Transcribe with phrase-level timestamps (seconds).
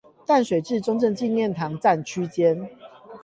[0.25, 2.67] 淡水至中正紀念堂站區間